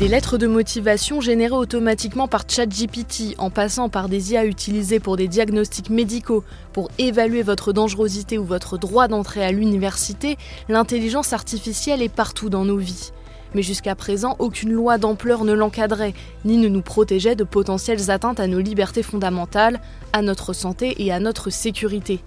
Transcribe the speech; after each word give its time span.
Des 0.00 0.08
lettres 0.08 0.38
de 0.38 0.46
motivation 0.46 1.20
générées 1.20 1.52
automatiquement 1.52 2.26
par 2.26 2.44
ChatGPT, 2.48 3.34
en 3.36 3.50
passant 3.50 3.90
par 3.90 4.08
des 4.08 4.32
IA 4.32 4.46
utilisées 4.46 4.98
pour 4.98 5.18
des 5.18 5.28
diagnostics 5.28 5.90
médicaux, 5.90 6.42
pour 6.72 6.88
évaluer 6.96 7.42
votre 7.42 7.74
dangerosité 7.74 8.38
ou 8.38 8.44
votre 8.44 8.78
droit 8.78 9.08
d'entrée 9.08 9.44
à 9.44 9.52
l'université, 9.52 10.38
l'intelligence 10.70 11.34
artificielle 11.34 12.00
est 12.00 12.08
partout 12.08 12.48
dans 12.48 12.64
nos 12.64 12.78
vies. 12.78 13.10
Mais 13.54 13.60
jusqu'à 13.60 13.94
présent, 13.94 14.36
aucune 14.38 14.72
loi 14.72 14.96
d'ampleur 14.96 15.44
ne 15.44 15.52
l'encadrait, 15.52 16.14
ni 16.46 16.56
ne 16.56 16.68
nous 16.68 16.80
protégeait 16.80 17.36
de 17.36 17.44
potentielles 17.44 18.10
atteintes 18.10 18.40
à 18.40 18.46
nos 18.46 18.60
libertés 18.60 19.02
fondamentales, 19.02 19.82
à 20.14 20.22
notre 20.22 20.54
santé 20.54 20.94
et 21.04 21.12
à 21.12 21.20
notre 21.20 21.50
sécurité. 21.50 22.20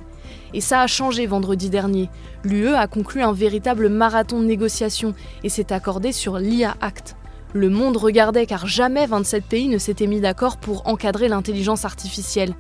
Et 0.54 0.62
ça 0.62 0.82
a 0.82 0.86
changé 0.86 1.26
vendredi 1.26 1.72
dernier. 1.72 2.12
L'UE 2.44 2.76
a 2.76 2.86
conclu 2.86 3.24
un 3.24 3.34
véritable 3.34 3.90
marathon 3.90 4.42
de 4.42 4.46
négociations 4.46 5.16
et 5.44 5.50
s'est 5.50 5.74
accordé 5.74 6.12
sur 6.12 6.38
l'IA 6.38 6.76
Act. 6.80 7.16
Le 7.54 7.70
monde 7.70 7.98
regardait 7.98 8.48
car 8.48 8.66
jamais 8.66 9.06
27 9.06 9.46
pays 9.46 9.68
ne 9.68 9.78
s'étaient 9.78 10.08
mis 10.08 10.20
d'accord 10.20 10.58
pour 10.58 10.88
encadrer 10.88 11.28
l'intelligence 11.28 11.86
artificielle. 11.86 12.56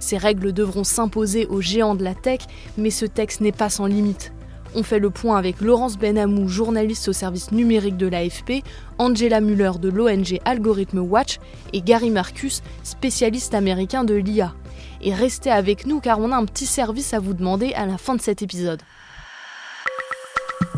Ces 0.00 0.18
règles 0.18 0.52
devront 0.52 0.84
s'imposer 0.84 1.46
aux 1.46 1.62
géants 1.62 1.94
de 1.94 2.04
la 2.04 2.14
tech, 2.14 2.40
mais 2.76 2.90
ce 2.90 3.06
texte 3.06 3.40
n'est 3.40 3.52
pas 3.52 3.70
sans 3.70 3.86
limite. 3.86 4.34
On 4.74 4.82
fait 4.82 4.98
le 4.98 5.08
point 5.08 5.38
avec 5.38 5.62
Laurence 5.62 5.96
Benamou, 5.96 6.48
journaliste 6.48 7.08
au 7.08 7.14
service 7.14 7.52
numérique 7.52 7.96
de 7.96 8.06
l'AFP, 8.06 8.64
Angela 8.98 9.40
Muller 9.40 9.72
de 9.80 9.88
l'ONG 9.88 10.40
Algorithm 10.44 10.98
Watch 10.98 11.38
et 11.72 11.80
Gary 11.80 12.10
Marcus, 12.10 12.62
spécialiste 12.82 13.54
américain 13.54 14.04
de 14.04 14.14
l'IA. 14.14 14.52
Et 15.00 15.14
restez 15.14 15.50
avec 15.50 15.86
nous 15.86 16.00
car 16.00 16.18
on 16.18 16.32
a 16.32 16.36
un 16.36 16.44
petit 16.44 16.66
service 16.66 17.14
à 17.14 17.18
vous 17.18 17.34
demander 17.34 17.72
à 17.74 17.86
la 17.86 17.96
fin 17.96 18.14
de 18.14 18.20
cet 18.20 18.42
épisode. 18.42 18.82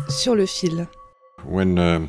Sur 0.07 0.35
le 0.35 0.45
fil. 0.45 0.87
When 1.45 1.77
uh, 1.77 2.07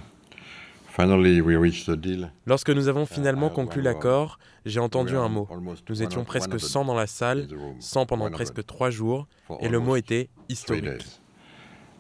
Lorsque 2.46 2.70
nous 2.70 2.88
avons 2.88 3.06
finalement 3.06 3.50
conclu 3.50 3.82
l'accord, 3.82 4.38
j'ai 4.66 4.80
entendu 4.80 5.16
un 5.16 5.28
mot. 5.28 5.48
Nous 5.88 6.02
étions 6.02 6.24
presque 6.24 6.58
100 6.58 6.86
dans 6.86 6.94
la 6.94 7.06
salle, 7.06 7.48
100 7.78 8.06
pendant 8.06 8.30
presque 8.30 8.64
trois 8.66 8.90
jours, 8.90 9.28
et 9.60 9.68
le 9.68 9.78
mot 9.78 9.96
était 9.96 10.28
historique. 10.48 10.84
days, 10.84 11.20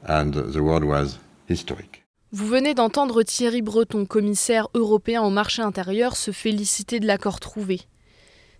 and 0.08 0.30
the 0.30 0.58
word 0.58 0.84
was 0.84 1.18
historic. 1.48 2.04
Vous 2.30 2.46
venez 2.46 2.74
d'entendre 2.74 3.22
Thierry 3.22 3.62
Breton, 3.62 4.04
commissaire 4.04 4.68
européen 4.74 5.22
au 5.22 5.30
marché 5.30 5.62
intérieur, 5.62 6.14
se 6.14 6.30
féliciter 6.30 7.00
de 7.00 7.06
l'accord 7.06 7.40
trouvé. 7.40 7.80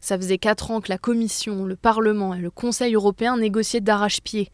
Ça 0.00 0.16
faisait 0.16 0.39
quatre 0.39 0.70
ans 0.70 0.81
que 0.81 0.89
la 0.89 0.98
Commission, 0.98 1.64
le 1.64 1.77
Parlement 1.77 2.33
et 2.33 2.41
le 2.41 2.50
Conseil 2.50 2.94
européen 2.94 3.36
négociaient 3.36 3.81
d'arrache-pied. 3.81 4.48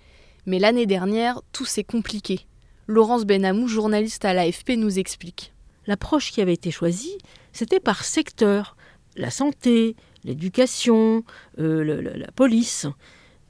Mais 0.46 0.58
l'année 0.58 0.86
dernière, 0.86 1.42
tout 1.52 1.64
s'est 1.64 1.84
compliqué. 1.84 2.46
Laurence 2.86 3.24
Benamou, 3.24 3.68
journaliste 3.68 4.24
à 4.24 4.34
l'AFP, 4.34 4.70
nous 4.76 4.98
explique. 4.98 5.53
L'approche 5.86 6.32
qui 6.32 6.40
avait 6.40 6.54
été 6.54 6.70
choisie, 6.70 7.18
c'était 7.52 7.80
par 7.80 8.04
secteur. 8.04 8.76
La 9.16 9.30
santé, 9.30 9.96
l'éducation, 10.24 11.24
euh, 11.58 12.02
la 12.16 12.30
police. 12.32 12.86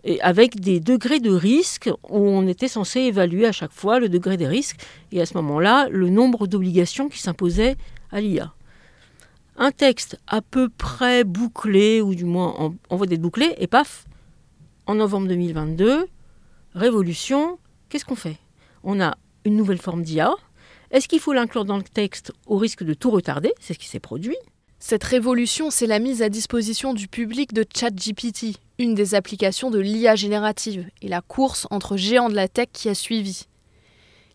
Et 0.05 0.21
avec 0.21 0.61
des 0.61 0.81
degrés 0.81 1.21
de 1.21 1.31
risque 1.31 1.89
où 2.11 2.19
on 2.19 2.47
était 2.47 2.69
censé 2.69 3.01
évaluer 3.01 3.47
à 3.47 3.53
chaque 3.53 3.73
fois 3.73 3.99
le 3.99 4.11
degré 4.11 4.37
des 4.37 4.47
risques 4.47 4.79
et 5.13 5.21
à 5.23 5.27
ce 5.27 5.35
moment-là 5.35 5.89
le 5.91 6.11
nombre 6.11 6.47
d'obligations 6.47 7.09
qui 7.09 7.21
s'imposaient 7.21 7.77
à 8.11 8.21
l'IA. 8.21 8.53
Un 9.57 9.71
texte 9.71 10.21
à 10.27 10.43
peu 10.43 10.69
près 10.69 11.25
bouclé, 11.25 12.03
ou 12.03 12.15
du 12.15 12.25
moins 12.25 12.55
en, 12.59 12.75
en 12.91 12.97
voie 12.97 13.07
d'être 13.07 13.23
bouclé, 13.23 13.55
et 13.59 13.67
paf, 13.67 14.05
en 14.87 14.97
novembre 14.97 15.29
2022, 15.29 16.07
révolution, 16.75 17.59
qu'est-ce 17.89 18.05
qu'on 18.05 18.17
fait? 18.17 18.37
On 18.83 19.01
a 19.01 19.17
une 19.45 19.57
nouvelle 19.57 19.79
forme 19.79 20.03
d'IA. 20.03 20.35
Est-ce 20.95 21.09
qu'il 21.09 21.19
faut 21.19 21.33
l'inclure 21.33 21.65
dans 21.65 21.77
le 21.77 21.83
texte 21.83 22.33
au 22.47 22.57
risque 22.57 22.85
de 22.85 22.95
tout 22.95 23.11
retarder? 23.11 23.53
C'est 23.59 23.75
ce 23.75 23.81
qui 23.81 23.89
s'est 23.89 23.99
produit. 23.99 24.37
Cette 24.79 25.03
révolution, 25.03 25.73
c'est 25.73 25.89
la 25.89 25.99
mise 25.99 26.23
à 26.23 26.29
disposition 26.29 26.95
du 26.95 27.09
public 27.09 27.53
de 27.53 27.65
ChatGPT, 27.65 28.59
une 28.79 28.95
des 28.95 29.17
applications 29.17 29.73
de 29.73 29.81
l'IA 29.81 30.15
générative, 30.15 30.89
et 31.03 31.09
la 31.09 31.21
course 31.21 31.67
entre 31.73 31.97
géants 31.97 32.29
de 32.29 32.37
la 32.37 32.47
tech 32.47 32.69
qui 32.73 32.89
a 32.89 32.95
suivi. 32.95 33.47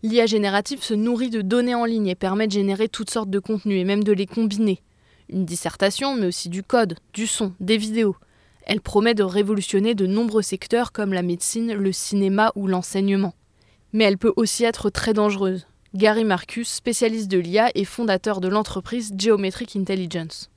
L'IA 0.03 0.25
générative 0.25 0.84
se 0.84 0.94
nourrit 0.94 1.30
de 1.30 1.42
données 1.42 1.75
en 1.75 1.86
ligne 1.86 2.08
et 2.08 2.16
permet 2.16 2.48
de 2.48 2.52
générer 2.52 2.90
toutes 2.90 3.09
sortes 3.09 3.30
de 3.30 3.40
contenus 3.40 3.80
et 3.80 3.86
même 3.86 4.03
de 4.03 4.12
les 4.12 4.25
combiner. 4.25 4.81
Une 5.30 5.46
dissertation, 5.46 6.14
mais 6.16 6.28
aussi 6.28 6.50
du 6.50 6.62
code, 6.62 6.98
du 7.14 7.25
son, 7.25 7.53
des 7.62 7.78
vidéos. 7.78 8.18
Elle 8.64 8.81
promet 8.81 9.14
de 9.14 9.24
révolutionner 9.24 9.96
de 9.96 10.08
nombreux 10.08 10.42
secteurs 10.42 10.92
comme 10.92 11.14
la 11.14 11.22
médecine, 11.22 11.72
le 11.72 11.94
cinéma 11.94 12.52
ou 12.56 12.68
l'enseignement. 12.68 13.34
Mais 13.94 14.03
elle 14.03 14.18
peut 14.18 14.34
aussi 14.36 14.66
être 14.66 14.90
très 14.90 15.14
dangereuse. 15.14 15.66
Gary 15.96 16.24
Marcus, 16.24 16.70
spécialiste 16.70 17.32
de 17.32 17.40
l'IA 17.40 17.72
et 17.74 17.84
fondateur 17.84 18.42
de 18.42 18.48
l'entreprise 18.48 19.12
Geometric 19.18 19.76
Intelligence. 19.76 20.52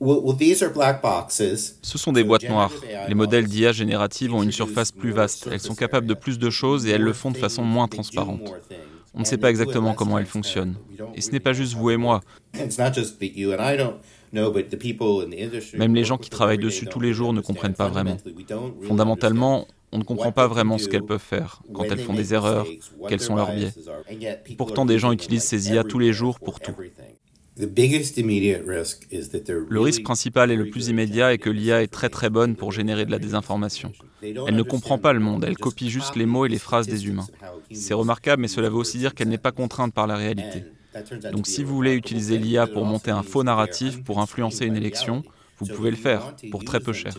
Ce 0.00 1.98
sont 1.98 2.12
des 2.12 2.24
boîtes 2.24 2.48
noires. 2.48 2.72
Les 3.06 3.14
modèles 3.14 3.46
d'IA 3.46 3.70
générative 3.70 4.34
ont 4.34 4.42
une 4.42 4.50
surface 4.50 4.90
plus 4.90 5.12
vaste. 5.12 5.48
Elles 5.52 5.60
sont 5.60 5.76
capables 5.76 6.08
de 6.08 6.14
plus 6.14 6.40
de 6.40 6.50
choses 6.50 6.86
et 6.86 6.90
elles 6.90 7.02
le 7.02 7.12
font 7.12 7.30
de 7.30 7.36
façon 7.36 7.62
moins 7.62 7.86
transparente. 7.86 8.52
On 9.14 9.20
ne 9.20 9.24
sait 9.24 9.38
pas 9.38 9.50
exactement 9.50 9.94
comment 9.94 10.18
elles 10.18 10.26
fonctionnent. 10.26 10.74
Et 11.14 11.20
ce 11.20 11.30
n'est 11.30 11.38
pas 11.38 11.52
juste 11.52 11.74
vous 11.74 11.90
et 11.90 11.96
moi. 11.96 12.20
Même 15.74 15.94
les 15.94 16.04
gens 16.04 16.18
qui 16.18 16.30
travaillent 16.30 16.58
dessus 16.58 16.86
tous 16.86 17.00
les 17.00 17.12
jours 17.12 17.32
ne 17.32 17.40
comprennent 17.40 17.74
pas 17.74 17.88
vraiment. 17.88 18.16
Fondamentalement, 18.88 19.68
on 19.92 19.98
ne 19.98 20.04
comprend 20.04 20.32
pas 20.32 20.48
vraiment 20.48 20.78
ce 20.78 20.88
qu'elles 20.88 21.04
peuvent 21.04 21.20
faire, 21.20 21.62
quand 21.72 21.84
elles 21.84 21.98
font 21.98 22.14
des 22.14 22.34
erreurs, 22.34 22.66
quels 23.08 23.20
sont 23.20 23.36
leurs 23.36 23.52
biais? 23.52 23.72
Pourtant, 24.56 24.86
des 24.86 24.98
gens 24.98 25.12
utilisent 25.12 25.44
ces 25.44 25.70
IA 25.70 25.84
tous 25.84 25.98
les 25.98 26.12
jours 26.12 26.40
pour 26.40 26.60
tout. 26.60 26.74
Le 29.68 29.80
risque 29.80 30.02
principal 30.02 30.50
et 30.50 30.56
le 30.56 30.70
plus 30.70 30.88
immédiat 30.88 31.34
est 31.34 31.38
que 31.38 31.50
l'IA 31.50 31.82
est 31.82 31.92
très 31.92 32.08
très 32.08 32.30
bonne 32.30 32.56
pour 32.56 32.72
générer 32.72 33.04
de 33.04 33.10
la 33.10 33.18
désinformation. 33.18 33.92
Elle 34.22 34.56
ne 34.56 34.62
comprend 34.62 34.96
pas 34.96 35.12
le 35.12 35.20
monde, 35.20 35.44
elle 35.44 35.58
copie 35.58 35.90
juste 35.90 36.16
les 36.16 36.24
mots 36.24 36.46
et 36.46 36.48
les 36.48 36.58
phrases 36.58 36.86
des 36.86 37.06
humains. 37.06 37.26
C'est 37.70 37.92
remarquable, 37.92 38.40
mais 38.40 38.48
cela 38.48 38.70
veut 38.70 38.76
aussi 38.76 38.96
dire 38.96 39.14
qu'elle 39.14 39.28
n'est 39.28 39.36
pas 39.36 39.52
contrainte 39.52 39.92
par 39.92 40.06
la 40.06 40.16
réalité. 40.16 40.64
Donc 41.30 41.46
si 41.46 41.62
vous 41.62 41.74
voulez 41.74 41.94
utiliser 41.94 42.38
l'IA 42.38 42.66
pour 42.66 42.86
monter 42.86 43.10
un 43.10 43.22
faux 43.22 43.44
narratif, 43.44 44.02
pour 44.02 44.20
influencer 44.20 44.64
une 44.64 44.76
élection, 44.76 45.22
vous 45.62 45.74
pouvez 45.74 45.90
le 45.90 45.96
faire 45.96 46.34
pour 46.50 46.64
très 46.64 46.80
peu 46.80 46.92
cher. 46.92 47.14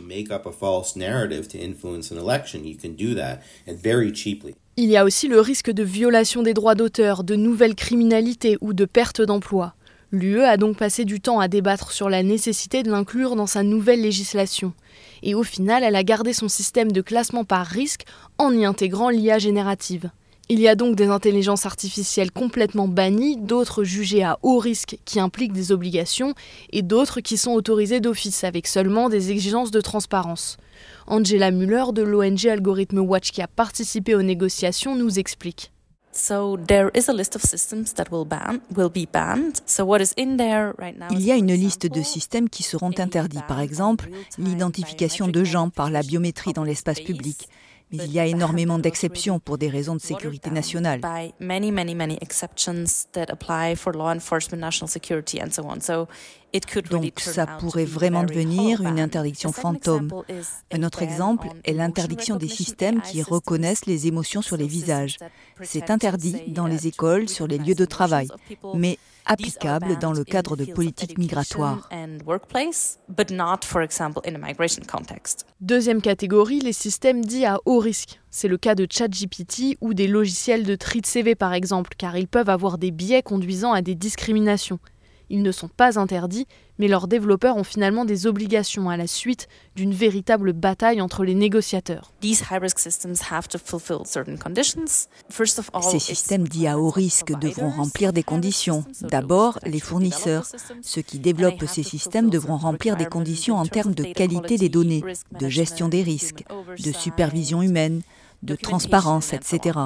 Il 4.75 4.89
y 4.89 4.97
a 4.97 5.05
aussi 5.05 5.27
le 5.27 5.39
risque 5.39 5.71
de 5.71 5.83
violation 5.83 6.41
des 6.41 6.53
droits 6.53 6.75
d'auteur, 6.75 7.23
de 7.23 7.35
nouvelles 7.35 7.75
criminalités 7.75 8.57
ou 8.61 8.73
de 8.73 8.85
perte 8.85 9.21
d'emploi. 9.21 9.75
L'UE 10.11 10.43
a 10.43 10.57
donc 10.57 10.77
passé 10.77 11.05
du 11.05 11.19
temps 11.21 11.39
à 11.39 11.47
débattre 11.47 11.91
sur 11.91 12.09
la 12.09 12.21
nécessité 12.21 12.83
de 12.83 12.91
l'inclure 12.91 13.35
dans 13.35 13.47
sa 13.47 13.63
nouvelle 13.63 14.01
législation. 14.01 14.73
Et 15.23 15.33
au 15.33 15.43
final, 15.43 15.83
elle 15.83 15.95
a 15.95 16.03
gardé 16.03 16.33
son 16.33 16.49
système 16.49 16.91
de 16.91 17.01
classement 17.01 17.45
par 17.45 17.65
risque 17.65 18.03
en 18.37 18.51
y 18.55 18.63
intégrant 18.63 19.09
l'IA 19.09 19.39
générative. 19.39 20.11
Il 20.49 20.59
y 20.59 20.67
a 20.67 20.75
donc 20.75 20.97
des 20.97 21.07
intelligences 21.07 21.65
artificielles 21.65 22.31
complètement 22.31 22.89
bannies, 22.89 23.37
d'autres 23.37 23.85
jugées 23.85 24.23
à 24.23 24.37
haut 24.43 24.59
risque 24.59 24.97
qui 25.05 25.21
impliquent 25.21 25.53
des 25.53 25.71
obligations, 25.71 26.33
et 26.71 26.81
d'autres 26.81 27.21
qui 27.21 27.37
sont 27.37 27.53
autorisées 27.53 28.01
d'office 28.01 28.43
avec 28.43 28.67
seulement 28.67 29.07
des 29.07 29.31
exigences 29.31 29.71
de 29.71 29.79
transparence. 29.79 30.57
Angela 31.07 31.49
Muller 31.51 31.85
de 31.93 32.01
l'ONG 32.01 32.45
Algorithm 32.47 32.99
Watch 32.99 33.31
qui 33.31 33.41
a 33.41 33.47
participé 33.47 34.15
aux 34.15 34.21
négociations 34.21 34.95
nous 34.95 35.17
explique. 35.17 35.71
Il 41.11 41.21
y 41.21 41.31
a 41.31 41.35
une 41.35 41.53
liste 41.53 41.87
de 41.87 42.01
systèmes 42.03 42.49
qui 42.49 42.63
seront 42.63 42.91
interdits, 42.99 43.39
par 43.47 43.59
exemple 43.61 44.09
l'identification 44.37 45.27
de 45.27 45.43
gens 45.43 45.69
par 45.69 45.89
la 45.89 46.01
biométrie 46.01 46.53
dans 46.53 46.63
l'espace 46.63 46.99
public. 46.99 47.47
Mais 47.93 48.05
il 48.05 48.11
y 48.11 48.19
a 48.19 48.25
énormément 48.25 48.79
d'exceptions 48.79 49.39
pour 49.39 49.57
des 49.57 49.69
raisons 49.69 49.95
de 49.95 50.01
sécurité 50.01 50.49
nationale. 50.49 50.99
Donc 56.91 57.19
ça 57.19 57.47
pourrait 57.47 57.85
vraiment 57.85 58.23
devenir 58.23 58.81
une 58.81 58.99
interdiction 58.99 59.51
fantôme. 59.51 60.11
Un 60.71 60.83
autre 60.83 61.01
exemple 61.01 61.47
est 61.63 61.73
l'interdiction 61.73 62.35
des 62.35 62.47
systèmes 62.47 63.01
qui 63.01 63.23
reconnaissent 63.23 63.87
les 63.87 64.05
émotions 64.07 64.43
sur 64.43 64.55
les 64.55 64.67
visages. 64.67 65.17
C'est 65.63 65.89
interdit 65.89 66.43
dans 66.47 66.67
les 66.67 66.85
écoles, 66.85 67.27
sur 67.27 67.47
les 67.47 67.57
lieux 67.57 67.73
de 67.73 67.85
travail, 67.85 68.27
mais 68.75 68.99
applicable 69.25 69.97
dans 69.99 70.11
le 70.11 70.23
cadre 70.23 70.55
de 70.55 70.65
politiques 70.65 71.17
migratoires. 71.17 71.89
Deuxième 75.61 76.01
catégorie, 76.01 76.59
les 76.59 76.73
systèmes 76.73 77.23
dits 77.25 77.45
à 77.45 77.57
haut 77.65 77.79
risque. 77.79 78.19
C'est 78.29 78.47
le 78.47 78.57
cas 78.57 78.75
de 78.75 78.87
ChatGPT 78.89 79.77
ou 79.79 79.93
des 79.93 80.07
logiciels 80.07 80.63
de 80.63 80.75
tri 80.75 81.01
de 81.01 81.05
CV 81.05 81.35
par 81.35 81.53
exemple, 81.53 81.93
car 81.97 82.17
ils 82.17 82.27
peuvent 82.27 82.49
avoir 82.49 82.77
des 82.77 82.91
biais 82.91 83.21
conduisant 83.21 83.73
à 83.73 83.81
des 83.81 83.95
discriminations. 83.95 84.79
Ils 85.29 85.41
ne 85.41 85.51
sont 85.51 85.67
pas 85.67 85.99
interdits, 85.99 86.47
mais 86.79 86.87
leurs 86.87 87.07
développeurs 87.07 87.57
ont 87.57 87.63
finalement 87.63 88.05
des 88.05 88.27
obligations 88.27 88.89
à 88.89 88.97
la 88.97 89.07
suite 89.07 89.47
d'une 89.75 89.93
véritable 89.93 90.53
bataille 90.53 91.01
entre 91.01 91.23
les 91.23 91.35
négociateurs. 91.35 92.11
Ces 95.81 95.99
systèmes 95.99 96.47
dits 96.47 96.67
à 96.67 96.79
haut 96.79 96.89
risque 96.89 97.37
devront 97.39 97.69
remplir 97.69 98.13
des 98.13 98.23
conditions. 98.23 98.83
D'abord, 99.01 99.59
les 99.65 99.79
fournisseurs. 99.79 100.47
Ceux 100.81 101.01
qui 101.01 101.19
développent 101.19 101.65
ces 101.67 101.83
systèmes 101.83 102.29
devront 102.29 102.57
remplir 102.57 102.95
des 102.95 103.05
conditions 103.05 103.57
en 103.57 103.65
termes 103.65 103.93
de 103.93 104.03
qualité 104.03 104.57
des 104.57 104.69
données, 104.69 105.03
de 105.39 105.49
gestion 105.49 105.89
des 105.89 106.03
risques, 106.03 106.43
de 106.83 106.91
supervision 106.91 107.61
humaine, 107.61 108.01
de 108.41 108.55
transparence, 108.55 109.33
etc. 109.33 109.79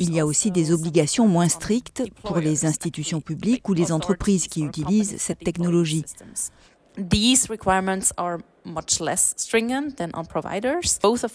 Il 0.00 0.12
y 0.12 0.20
a 0.20 0.26
aussi 0.26 0.50
des 0.50 0.72
obligations 0.72 1.28
moins 1.28 1.48
strictes 1.48 2.02
pour 2.24 2.38
les 2.38 2.66
institutions 2.66 3.20
publiques 3.20 3.68
ou 3.68 3.74
les 3.74 3.92
entreprises 3.92 4.48
qui 4.48 4.62
utilisent 4.62 5.16
cette 5.18 5.38
technologie. 5.38 6.04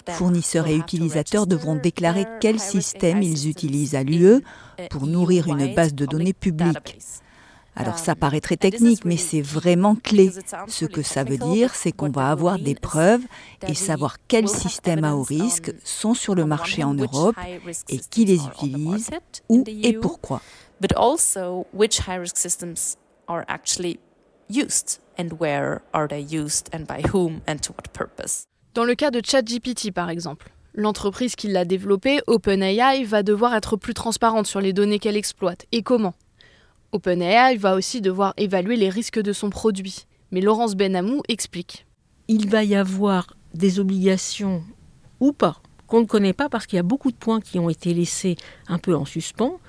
Fournisseurs 0.09 0.67
et 0.67 0.75
utilisateurs 0.75 1.47
devront 1.47 1.75
déclarer 1.75 2.25
quel 2.41 2.59
système 2.59 3.21
ils 3.21 3.47
utilisent 3.47 3.95
à 3.95 4.03
l'UE 4.03 4.43
pour 4.89 5.07
nourrir 5.07 5.47
une 5.47 5.73
base 5.73 5.93
de 5.93 6.05
données 6.05 6.33
publique. 6.33 6.97
Alors 7.75 7.97
ça 7.97 8.15
paraît 8.15 8.41
très 8.41 8.57
technique, 8.57 9.05
mais 9.05 9.17
c'est 9.17 9.41
vraiment 9.41 9.95
clé. 9.95 10.31
Ce 10.67 10.85
que 10.85 11.01
ça 11.01 11.23
veut 11.23 11.37
dire, 11.37 11.73
c'est 11.73 11.91
qu'on 11.91 12.09
va 12.09 12.29
avoir 12.29 12.59
des 12.59 12.75
preuves 12.75 13.21
et 13.67 13.73
savoir 13.73 14.17
quels 14.27 14.49
systèmes 14.49 15.03
à 15.03 15.15
haut 15.15 15.23
risque 15.23 15.73
sont 15.83 16.13
sur 16.13 16.35
le 16.35 16.45
marché 16.45 16.83
en 16.83 16.93
Europe 16.93 17.35
et 17.89 17.99
qui 17.99 18.25
les 18.25 18.45
utilise, 18.45 19.09
où 19.49 19.63
et 19.67 19.93
pourquoi. 19.93 20.41
Dans 28.73 28.83
le 28.83 28.95
cas 28.95 29.11
de 29.11 29.21
ChatGPT, 29.23 29.91
par 29.91 30.09
exemple, 30.09 30.51
l'entreprise 30.73 31.35
qui 31.35 31.47
l'a 31.47 31.65
développé, 31.65 32.21
OpenAI, 32.27 33.03
va 33.03 33.23
devoir 33.23 33.53
être 33.53 33.75
plus 33.77 33.93
transparente 33.93 34.47
sur 34.47 34.61
les 34.61 34.73
données 34.73 34.99
qu'elle 34.99 35.17
exploite. 35.17 35.65
Et 35.71 35.83
comment? 35.83 36.13
OpenAI 36.91 37.57
va 37.57 37.75
aussi 37.75 38.01
devoir 38.01 38.33
évaluer 38.37 38.75
les 38.75 38.89
risques 38.89 39.19
de 39.19 39.33
son 39.33 39.49
produit. 39.49 40.05
Mais 40.31 40.41
Laurence 40.41 40.75
Benamou 40.75 41.21
explique. 41.27 41.85
Il 42.27 42.49
va 42.49 42.63
y 42.63 42.75
avoir 42.75 43.35
des 43.53 43.79
obligations 43.79 44.63
ou 45.19 45.33
pas 45.33 45.61
qu'on 45.87 46.01
ne 46.01 46.05
connaît 46.05 46.33
pas 46.33 46.47
parce 46.47 46.67
qu'il 46.67 46.77
y 46.77 46.79
a 46.79 46.83
beaucoup 46.83 47.11
de 47.11 47.17
points 47.17 47.41
qui 47.41 47.59
ont 47.59 47.69
été 47.69 47.93
laissés 47.93 48.37
un 48.69 48.77
peu 48.77 48.95
en 48.95 49.03
suspens 49.03 49.59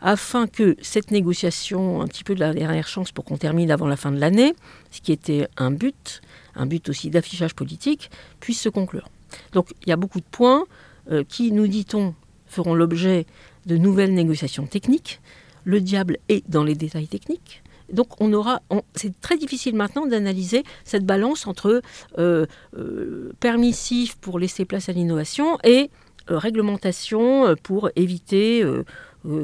afin 0.00 0.48
que 0.48 0.76
cette 0.82 1.12
négociation, 1.12 2.00
un 2.00 2.08
petit 2.08 2.24
peu 2.24 2.34
de 2.34 2.40
la 2.40 2.52
dernière 2.52 2.88
chance 2.88 3.12
pour 3.12 3.24
qu'on 3.24 3.36
termine 3.36 3.70
avant 3.70 3.86
la 3.86 3.96
fin 3.96 4.10
de 4.10 4.18
l'année, 4.18 4.54
ce 4.90 5.00
qui 5.00 5.12
était 5.12 5.46
un 5.56 5.70
but, 5.70 6.20
un 6.56 6.66
but 6.66 6.88
aussi 6.88 7.10
d'affichage 7.10 7.54
politique, 7.54 8.10
puisse 8.40 8.60
se 8.60 8.68
conclure. 8.68 9.08
Donc 9.52 9.72
il 9.82 9.90
y 9.90 9.92
a 9.92 9.96
beaucoup 9.96 10.18
de 10.18 10.26
points 10.28 10.64
euh, 11.12 11.22
qui, 11.22 11.52
nous 11.52 11.68
dit-on, 11.68 12.14
feront 12.46 12.74
l'objet 12.74 13.26
de 13.66 13.76
nouvelles 13.76 14.14
négociations 14.14 14.66
techniques 14.66 15.20
le 15.68 15.82
diable 15.82 16.16
est 16.30 16.48
dans 16.48 16.64
les 16.64 16.74
détails 16.74 17.08
techniques. 17.08 17.62
Donc 17.92 18.20
on 18.20 18.32
aura, 18.32 18.62
c'est 18.94 19.20
très 19.20 19.36
difficile 19.36 19.74
maintenant 19.74 20.06
d'analyser 20.06 20.62
cette 20.82 21.04
balance 21.04 21.46
entre 21.46 21.82
euh, 22.18 22.46
euh, 22.76 23.32
permissif 23.38 24.16
pour 24.16 24.38
laisser 24.38 24.64
place 24.64 24.88
à 24.88 24.92
l'innovation 24.92 25.58
et 25.64 25.90
euh, 26.30 26.38
réglementation 26.38 27.54
pour 27.62 27.90
éviter 27.96 28.64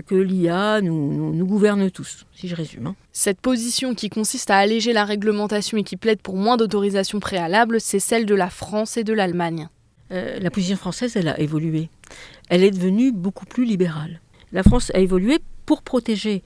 que 0.06 0.14
l'IA 0.14 0.80
nous, 0.80 1.46
gouverne 1.46 1.90
tous, 1.90 2.24
si 2.32 2.48
je 2.48 2.56
résume. 2.56 2.86
Hein. 2.86 2.96
Cette 3.12 3.40
position 3.40 3.94
qui 3.94 4.08
consiste 4.08 4.50
à 4.50 4.56
alléger 4.56 4.94
la 4.94 5.04
réglementation 5.04 5.76
et 5.76 5.84
qui 5.84 5.98
plaide 5.98 6.22
pour 6.22 6.36
moins 6.36 6.56
d'autorisation 6.56 7.20
préalable, 7.20 7.82
c'est 7.82 7.98
celle 7.98 8.24
de 8.24 8.34
la 8.34 8.48
France 8.48 8.96
et 8.96 9.04
de 9.04 9.12
l'Allemagne. 9.12 9.68
la 10.08 10.50
position 10.50 10.76
française, 10.76 11.16
elle 11.16 11.28
a 11.28 11.38
évolué. 11.38 11.90
Elle 12.48 12.64
est 12.64 12.70
devenue 12.70 13.12
beaucoup 13.12 13.46
plus 13.46 13.66
libérale. 13.66 14.20
La 14.52 14.62
France 14.62 14.90
a 14.94 15.00
évolué 15.00 15.38
pour 15.66 15.82
protéger 15.82 16.42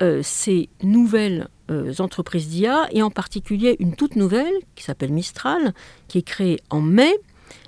euh, 0.00 0.20
ces 0.22 0.68
nouvelles 0.82 1.48
euh, 1.70 1.92
entreprises 1.98 2.48
d'IA, 2.48 2.86
et 2.92 3.02
en 3.02 3.10
particulier 3.10 3.76
une 3.80 3.94
toute 3.94 4.16
nouvelle 4.16 4.54
qui 4.74 4.84
s'appelle 4.84 5.12
Mistral, 5.12 5.74
qui 6.06 6.18
est 6.18 6.22
créée 6.22 6.60
en 6.70 6.80
mai. 6.80 7.12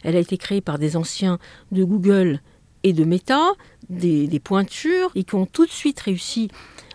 Elle 0.04 0.16
a 0.16 0.20
été 0.20 0.38
créée 0.38 0.60
par 0.60 0.78
des 0.78 0.96
anciens 0.96 1.38
de 1.72 1.82
Google 1.84 2.40
et 2.82 2.92
de 2.92 3.04
Meta, 3.04 3.52
des, 3.88 4.40
pointures, 4.42 5.10
et 5.14 5.24
qui 5.24 5.34
ont 5.34 5.46
tout 5.46 5.66
de 5.66 5.70
suite 5.70 6.00
réussi 6.00 6.48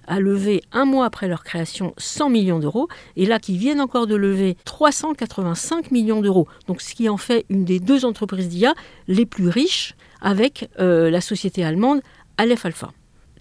à 0.08 0.20
lever 0.20 0.62
un 0.72 0.86
mois 0.86 1.06
après 1.06 1.28
leur 1.28 1.44
création 1.44 1.94
100 1.98 2.30
millions 2.30 2.60
d'euros, 2.60 2.88
et 3.16 3.26
là 3.26 3.40
qui 3.40 3.58
viennent 3.58 3.82
encore 3.82 4.08
de 4.08 4.16
lever 4.16 4.56
385 4.66 5.92
millions 5.92 6.22
d'euros, 6.22 6.48
donc 6.68 6.82
ce 6.82 6.94
qui 6.96 7.10
en 7.10 7.18
fait 7.18 7.46
une 7.50 7.66
des 7.66 7.80
deux 7.80 8.06
entreprises 8.06 8.50
d'IA 8.50 8.74
les 9.08 9.26
plus 9.26 9.50
riches 9.50 9.96
avec 10.22 10.70
euh, 10.80 11.10
la 11.10 11.22
société 11.22 11.64
allemande 11.64 12.02
Aleph 12.38 12.66
Alpha. 12.66 12.92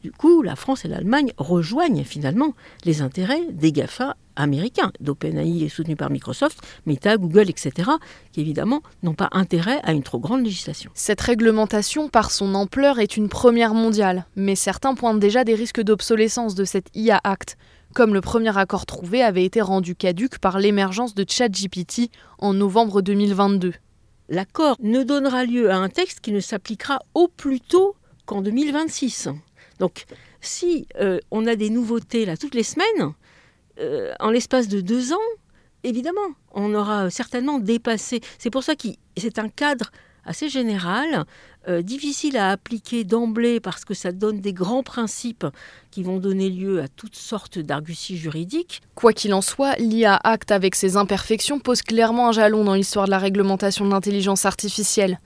Du 0.04 0.12
coup, 0.12 0.42
la 0.42 0.54
France 0.54 0.84
et 0.84 0.88
l'Allemagne 0.88 1.32
rejoignent 1.38 2.04
finalement 2.04 2.52
les 2.84 3.00
intérêts 3.00 3.40
des 3.50 3.72
GAFA 3.72 4.18
américains, 4.36 4.92
d'OpenAI 5.00 5.66
soutenu 5.70 5.96
par 5.96 6.10
Microsoft, 6.10 6.58
Meta, 6.84 7.16
Google, 7.16 7.48
etc., 7.48 7.90
qui 8.30 8.42
évidemment 8.42 8.82
n'ont 9.02 9.14
pas 9.14 9.30
intérêt 9.32 9.80
à 9.82 9.92
une 9.92 10.02
trop 10.02 10.18
grande 10.18 10.44
législation. 10.44 10.90
Cette 10.92 11.22
réglementation, 11.22 12.10
par 12.10 12.32
son 12.32 12.54
ampleur, 12.54 12.98
est 12.98 13.16
une 13.16 13.30
première 13.30 13.72
mondiale, 13.72 14.26
mais 14.36 14.56
certains 14.56 14.94
pointent 14.94 15.20
déjà 15.20 15.42
des 15.42 15.54
risques 15.54 15.80
d'obsolescence 15.80 16.54
de 16.54 16.66
cette 16.66 16.88
IA 16.94 17.18
Act, 17.24 17.56
comme 17.94 18.12
le 18.12 18.20
premier 18.20 18.58
accord 18.58 18.84
trouvé 18.84 19.22
avait 19.22 19.46
été 19.46 19.62
rendu 19.62 19.94
caduque 19.94 20.38
par 20.38 20.58
l'émergence 20.58 21.14
de 21.14 21.24
ChatGPT 21.26 22.10
en 22.38 22.52
novembre 22.52 23.00
2022. 23.00 23.72
L'accord 24.28 24.76
ne 24.82 25.02
donnera 25.02 25.46
lieu 25.46 25.70
à 25.70 25.76
un 25.76 25.88
texte 25.88 26.20
qui 26.20 26.32
ne 26.32 26.40
s'appliquera 26.40 26.98
au 27.14 27.26
plus 27.26 27.62
tôt 27.62 27.96
qu'en 28.26 28.42
2026. 28.42 29.30
Donc, 29.78 30.04
si 30.40 30.86
euh, 31.00 31.18
on 31.30 31.46
a 31.46 31.56
des 31.56 31.70
nouveautés 31.70 32.26
là 32.26 32.36
toutes 32.36 32.54
les 32.54 32.62
semaines, 32.62 33.12
euh, 33.80 34.12
en 34.20 34.30
l'espace 34.30 34.68
de 34.68 34.80
deux 34.80 35.12
ans, 35.12 35.28
évidemment, 35.82 36.20
on 36.52 36.74
aura 36.74 37.10
certainement 37.10 37.58
dépassé. 37.58 38.20
C'est 38.38 38.50
pour 38.50 38.62
ça 38.62 38.76
que 38.76 38.88
c'est 39.16 39.38
un 39.38 39.48
cadre 39.48 39.90
assez 40.26 40.48
général, 40.48 41.24
euh, 41.68 41.82
difficile 41.82 42.36
à 42.36 42.50
appliquer 42.50 43.04
d'emblée 43.04 43.60
parce 43.60 43.84
que 43.84 43.94
ça 43.94 44.12
donne 44.12 44.40
des 44.40 44.52
grands 44.52 44.82
principes 44.82 45.46
qui 45.90 46.02
vont 46.02 46.18
donner 46.18 46.50
lieu 46.50 46.80
à 46.80 46.88
toutes 46.88 47.16
sortes 47.16 47.58
d'arguties 47.58 48.16
juridiques. 48.16 48.82
Quoi 48.94 49.12
qu'il 49.12 49.34
en 49.34 49.42
soit, 49.42 49.76
l'IA 49.76 50.18
Act 50.24 50.50
avec 50.50 50.74
ses 50.74 50.96
imperfections 50.96 51.60
pose 51.60 51.82
clairement 51.82 52.28
un 52.28 52.32
jalon 52.32 52.64
dans 52.64 52.74
l'histoire 52.74 53.06
de 53.06 53.10
la 53.10 53.18
réglementation 53.18 53.84
de 53.84 53.90
l'intelligence 53.90 54.44
artificielle. 54.44 55.20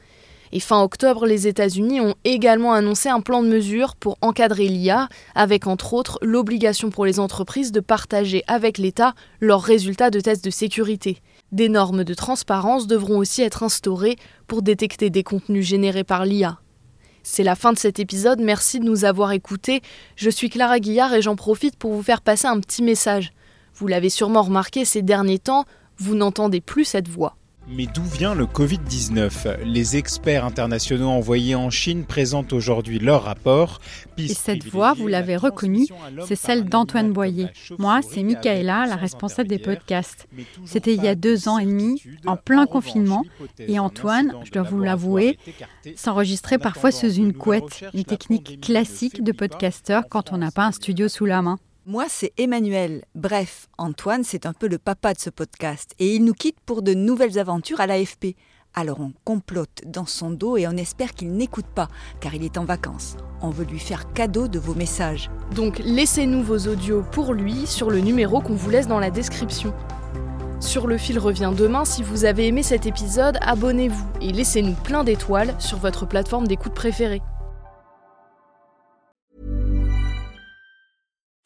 Et 0.52 0.60
fin 0.60 0.82
octobre, 0.82 1.26
les 1.26 1.46
États-Unis 1.46 2.00
ont 2.00 2.14
également 2.24 2.72
annoncé 2.72 3.08
un 3.08 3.20
plan 3.20 3.42
de 3.42 3.48
mesures 3.48 3.96
pour 3.96 4.16
encadrer 4.20 4.68
l'IA, 4.68 5.08
avec 5.34 5.66
entre 5.66 5.94
autres 5.94 6.18
l'obligation 6.22 6.90
pour 6.90 7.04
les 7.04 7.20
entreprises 7.20 7.72
de 7.72 7.80
partager 7.80 8.44
avec 8.46 8.78
l'État 8.78 9.14
leurs 9.40 9.62
résultats 9.62 10.10
de 10.10 10.20
tests 10.20 10.44
de 10.44 10.50
sécurité. 10.50 11.18
Des 11.52 11.68
normes 11.68 12.04
de 12.04 12.14
transparence 12.14 12.86
devront 12.86 13.18
aussi 13.18 13.42
être 13.42 13.62
instaurées 13.62 14.16
pour 14.46 14.62
détecter 14.62 15.10
des 15.10 15.22
contenus 15.22 15.66
générés 15.66 16.04
par 16.04 16.24
l'IA. 16.24 16.58
C'est 17.22 17.42
la 17.42 17.56
fin 17.56 17.72
de 17.72 17.78
cet 17.78 17.98
épisode, 17.98 18.40
merci 18.40 18.80
de 18.80 18.84
nous 18.84 19.04
avoir 19.04 19.32
écoutés. 19.32 19.82
Je 20.16 20.30
suis 20.30 20.50
Clara 20.50 20.80
Guillard 20.80 21.12
et 21.14 21.22
j'en 21.22 21.36
profite 21.36 21.76
pour 21.76 21.92
vous 21.92 22.02
faire 22.02 22.22
passer 22.22 22.46
un 22.46 22.58
petit 22.60 22.82
message. 22.82 23.32
Vous 23.74 23.86
l'avez 23.86 24.10
sûrement 24.10 24.42
remarqué 24.42 24.84
ces 24.84 25.02
derniers 25.02 25.38
temps, 25.38 25.64
vous 25.98 26.14
n'entendez 26.14 26.60
plus 26.60 26.84
cette 26.84 27.08
voix. 27.08 27.37
Mais 27.70 27.86
d'où 27.86 28.02
vient 28.02 28.34
le 28.34 28.46
Covid-19 28.46 29.62
Les 29.64 29.96
experts 29.96 30.44
internationaux 30.44 31.08
envoyés 31.08 31.54
en 31.54 31.70
Chine 31.70 32.04
présentent 32.04 32.52
aujourd'hui 32.52 32.98
leur 32.98 33.24
rapport. 33.24 33.80
Et 34.16 34.28
cette 34.28 34.66
voix, 34.66 34.94
vous 34.94 35.06
l'avez 35.06 35.36
reconnue, 35.36 35.86
c'est 36.26 36.36
celle 36.36 36.64
d'Antoine 36.64 37.12
Boyer. 37.12 37.48
Moi, 37.78 38.00
c'est 38.08 38.22
Michaela, 38.22 38.86
la 38.86 38.96
responsable 38.96 39.48
des 39.48 39.58
podcasts. 39.58 40.26
C'était 40.64 40.94
il 40.94 41.02
y 41.02 41.08
a 41.08 41.14
deux 41.14 41.48
ans 41.48 41.58
et 41.58 41.66
demi, 41.66 42.02
en 42.26 42.36
plein 42.36 42.66
confinement. 42.66 43.24
Et 43.58 43.78
Antoine, 43.78 44.34
je 44.44 44.50
dois 44.50 44.62
vous 44.62 44.80
l'avouer, 44.80 45.38
s'enregistrait 45.94 46.58
parfois 46.58 46.90
sous 46.90 47.12
une 47.12 47.34
couette, 47.34 47.84
une 47.92 48.04
technique 48.04 48.60
classique 48.60 49.22
de 49.22 49.32
podcasteur 49.32 50.04
quand 50.08 50.32
on 50.32 50.38
n'a 50.38 50.50
pas 50.50 50.66
un 50.66 50.72
studio 50.72 51.08
sous 51.08 51.26
la 51.26 51.42
main. 51.42 51.58
Moi, 51.90 52.04
c'est 52.10 52.34
Emmanuel. 52.36 53.02
Bref, 53.14 53.66
Antoine, 53.78 54.22
c'est 54.22 54.44
un 54.44 54.52
peu 54.52 54.68
le 54.68 54.76
papa 54.76 55.14
de 55.14 55.18
ce 55.18 55.30
podcast. 55.30 55.94
Et 55.98 56.14
il 56.14 56.22
nous 56.22 56.34
quitte 56.34 56.60
pour 56.66 56.82
de 56.82 56.92
nouvelles 56.92 57.38
aventures 57.38 57.80
à 57.80 57.86
l'AFP. 57.86 58.36
Alors 58.74 59.00
on 59.00 59.14
complote 59.24 59.84
dans 59.86 60.04
son 60.04 60.28
dos 60.28 60.58
et 60.58 60.66
on 60.66 60.76
espère 60.76 61.14
qu'il 61.14 61.32
n'écoute 61.32 61.64
pas, 61.74 61.88
car 62.20 62.34
il 62.34 62.44
est 62.44 62.58
en 62.58 62.66
vacances. 62.66 63.16
On 63.40 63.48
veut 63.48 63.64
lui 63.64 63.78
faire 63.78 64.12
cadeau 64.12 64.48
de 64.48 64.58
vos 64.58 64.74
messages. 64.74 65.30
Donc 65.54 65.78
laissez-nous 65.78 66.42
vos 66.42 66.68
audios 66.68 67.04
pour 67.10 67.32
lui 67.32 67.66
sur 67.66 67.88
le 67.90 68.00
numéro 68.00 68.42
qu'on 68.42 68.54
vous 68.54 68.68
laisse 68.68 68.86
dans 68.86 69.00
la 69.00 69.10
description. 69.10 69.72
Sur 70.60 70.88
le 70.88 70.98
fil 70.98 71.18
revient 71.18 71.54
demain. 71.56 71.86
Si 71.86 72.02
vous 72.02 72.26
avez 72.26 72.48
aimé 72.48 72.62
cet 72.62 72.84
épisode, 72.84 73.38
abonnez-vous 73.40 74.06
et 74.20 74.30
laissez-nous 74.32 74.74
plein 74.74 75.04
d'étoiles 75.04 75.54
sur 75.58 75.78
votre 75.78 76.04
plateforme 76.04 76.48
d'écoute 76.48 76.74
préférée. 76.74 77.22